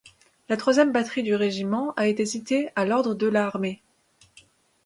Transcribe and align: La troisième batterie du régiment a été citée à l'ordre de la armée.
La 0.49 0.57
troisième 0.57 0.91
batterie 0.91 1.21
du 1.21 1.35
régiment 1.35 1.93
a 1.95 2.07
été 2.07 2.25
citée 2.25 2.71
à 2.75 2.85
l'ordre 2.85 3.13
de 3.13 3.27
la 3.27 3.45
armée. 3.45 3.83